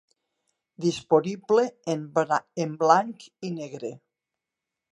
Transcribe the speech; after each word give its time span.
Disponible 0.85 1.65
en 2.65 2.73
blanc 2.85 3.29
i 3.49 3.53
negre. 3.61 3.93